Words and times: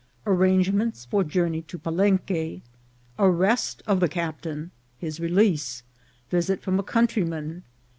—Arrangements 0.25 1.05
for 1.05 1.23
Journey 1.23 1.61
to 1.61 1.77
Palenque.— 1.77 2.63
Arrest 3.29 3.83
of 3.85 3.99
the 3.99 4.09
Captain.— 4.09 4.71
His 5.05 5.19
Release.— 5.19 5.83
Visit 6.31 6.63
from 6.63 6.79
a 6.79 6.83
Countryman. 6.83 7.61